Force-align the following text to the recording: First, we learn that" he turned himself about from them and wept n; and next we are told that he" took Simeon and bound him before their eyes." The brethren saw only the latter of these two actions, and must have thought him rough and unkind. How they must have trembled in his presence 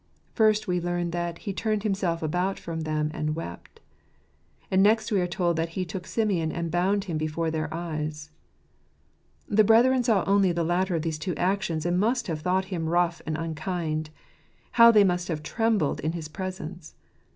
First, 0.33 0.67
we 0.67 0.81
learn 0.81 1.11
that" 1.11 1.37
he 1.45 1.53
turned 1.53 1.83
himself 1.83 2.23
about 2.23 2.57
from 2.57 2.81
them 2.81 3.11
and 3.13 3.35
wept 3.35 3.79
n; 3.79 4.67
and 4.71 4.81
next 4.81 5.11
we 5.11 5.21
are 5.21 5.27
told 5.27 5.57
that 5.57 5.69
he" 5.77 5.85
took 5.85 6.07
Simeon 6.07 6.51
and 6.51 6.71
bound 6.71 7.03
him 7.03 7.19
before 7.19 7.51
their 7.51 7.71
eyes." 7.71 8.31
The 9.47 9.63
brethren 9.63 10.03
saw 10.03 10.23
only 10.25 10.51
the 10.53 10.63
latter 10.63 10.95
of 10.95 11.03
these 11.03 11.19
two 11.19 11.35
actions, 11.35 11.85
and 11.85 11.99
must 11.99 12.25
have 12.25 12.39
thought 12.41 12.65
him 12.73 12.89
rough 12.89 13.21
and 13.27 13.37
unkind. 13.37 14.09
How 14.71 14.89
they 14.89 15.03
must 15.03 15.27
have 15.27 15.43
trembled 15.43 15.99
in 15.99 16.13
his 16.13 16.27
presence 16.27 16.95